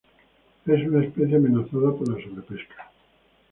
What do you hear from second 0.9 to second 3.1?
especie amenazada por la sobrepesca.